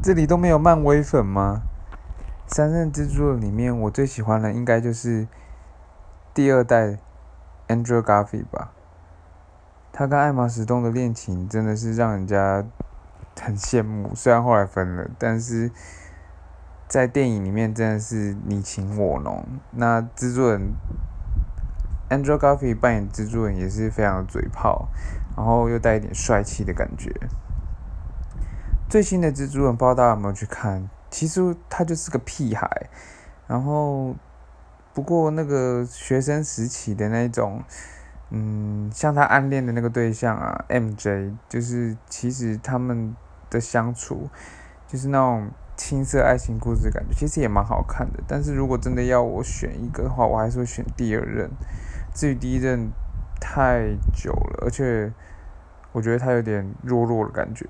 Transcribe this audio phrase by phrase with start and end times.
[0.00, 1.64] 这里都没有漫威粉吗？
[2.46, 5.26] 三任蜘蛛里面，我最喜欢的应该就是
[6.32, 6.98] 第二代
[7.66, 8.72] Andrew Garfield 吧。
[9.92, 12.64] 他跟艾玛史东的恋情真的是让人家
[13.40, 14.14] 很羡慕。
[14.14, 15.72] 虽然后来分了，但是
[16.86, 19.44] 在电影里面真的是你情我浓。
[19.72, 20.74] 那蜘蛛人
[22.08, 24.88] Andrew Garfield 扮演蜘蛛人也是非常嘴炮，
[25.36, 27.12] 然后又带一点帅气的感觉。
[28.88, 30.88] 最新的蜘蛛人不知道大家有没有去看？
[31.10, 32.68] 其实他就是个屁孩，
[33.46, 34.14] 然后
[34.94, 37.62] 不过那个学生时期的那种，
[38.30, 43.14] 嗯，像他暗恋的那个对象啊，MJ，就是其实他们
[43.50, 44.30] 的相处，
[44.86, 48.22] 就是那种青涩爱情故事感觉，其实也蛮好看的。
[48.26, 51.50] 但是如果真的要我选一个的话，我还是会选第二任。
[52.14, 52.90] 至于第一任
[53.38, 55.12] 太久了，而且
[55.92, 57.66] 我觉得他有点弱弱的感觉。